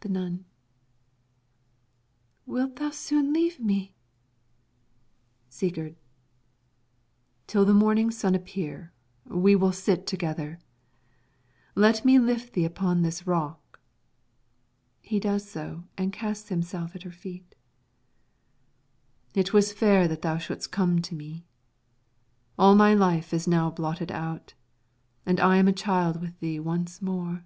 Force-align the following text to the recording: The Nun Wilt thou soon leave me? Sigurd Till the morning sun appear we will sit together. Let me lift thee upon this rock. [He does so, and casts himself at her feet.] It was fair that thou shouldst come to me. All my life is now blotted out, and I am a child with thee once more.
The 0.00 0.08
Nun 0.08 0.44
Wilt 2.44 2.74
thou 2.74 2.90
soon 2.90 3.32
leave 3.32 3.60
me? 3.60 3.94
Sigurd 5.48 5.94
Till 7.46 7.64
the 7.64 7.72
morning 7.72 8.10
sun 8.10 8.34
appear 8.34 8.92
we 9.26 9.54
will 9.54 9.70
sit 9.70 10.04
together. 10.04 10.58
Let 11.76 12.04
me 12.04 12.18
lift 12.18 12.54
thee 12.54 12.64
upon 12.64 13.02
this 13.02 13.28
rock. 13.28 13.78
[He 15.00 15.20
does 15.20 15.48
so, 15.48 15.84
and 15.96 16.12
casts 16.12 16.48
himself 16.48 16.96
at 16.96 17.04
her 17.04 17.12
feet.] 17.12 17.54
It 19.34 19.52
was 19.52 19.72
fair 19.72 20.08
that 20.08 20.22
thou 20.22 20.36
shouldst 20.36 20.72
come 20.72 21.00
to 21.02 21.14
me. 21.14 21.44
All 22.58 22.74
my 22.74 22.92
life 22.92 23.32
is 23.32 23.46
now 23.46 23.70
blotted 23.70 24.10
out, 24.10 24.52
and 25.24 25.38
I 25.38 25.58
am 25.58 25.68
a 25.68 25.72
child 25.72 26.20
with 26.20 26.36
thee 26.40 26.58
once 26.58 27.00
more. 27.00 27.44